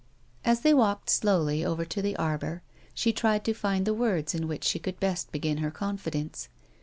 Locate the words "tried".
3.13-3.45